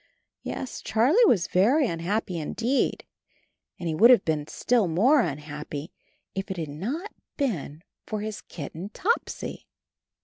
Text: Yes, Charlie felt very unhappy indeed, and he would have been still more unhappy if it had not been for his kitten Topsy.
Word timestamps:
Yes, 0.41 0.81
Charlie 0.81 1.15
felt 1.27 1.51
very 1.51 1.87
unhappy 1.87 2.39
indeed, 2.39 3.05
and 3.79 3.87
he 3.87 3.93
would 3.93 4.09
have 4.09 4.25
been 4.25 4.47
still 4.47 4.87
more 4.87 5.21
unhappy 5.21 5.91
if 6.33 6.49
it 6.49 6.57
had 6.57 6.69
not 6.69 7.13
been 7.37 7.83
for 8.07 8.21
his 8.21 8.41
kitten 8.41 8.89
Topsy. 8.89 9.67